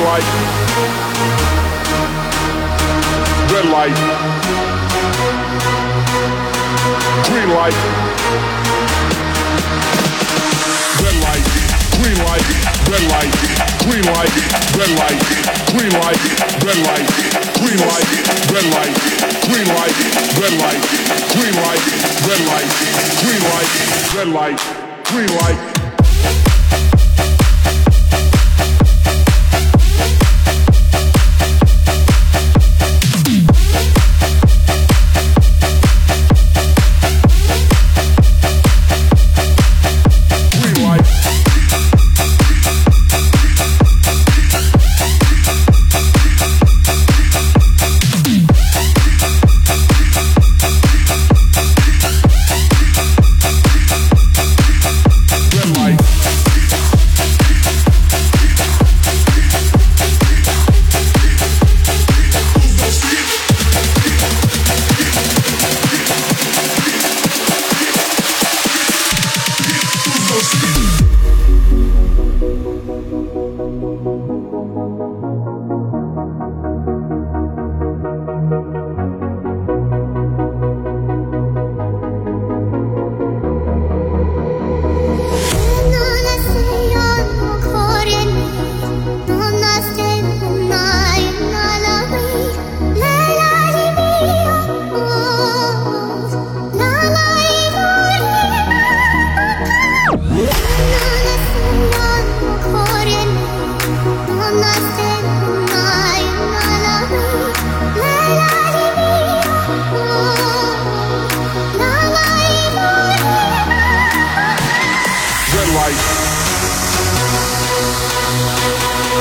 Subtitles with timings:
[0.00, 0.24] Light.
[3.52, 3.96] Red light.
[7.28, 7.76] Green light.
[11.00, 11.44] Red light.
[12.00, 12.46] Green light.
[12.88, 13.32] Red light.
[13.84, 14.32] Green light.
[14.78, 15.20] Red light.
[15.68, 16.20] Green light.
[16.64, 17.06] Red light.
[17.60, 18.08] Green light.
[18.48, 18.94] Red light.
[19.52, 19.96] Green light.
[20.40, 20.80] Red light.
[21.36, 21.84] Green light.
[22.24, 22.70] Red light.
[23.20, 23.68] Green light.
[24.16, 24.58] Red light.
[25.12, 26.49] Green light.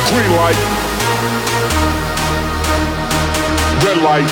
[0.09, 0.57] Green light.
[3.85, 4.29] Red light.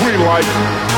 [0.00, 0.97] Green light.